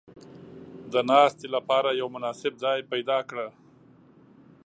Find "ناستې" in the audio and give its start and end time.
1.09-1.47